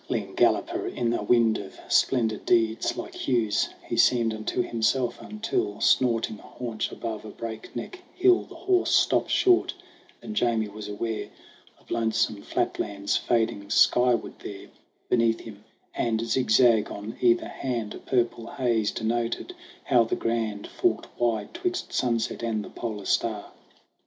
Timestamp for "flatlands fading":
12.41-13.69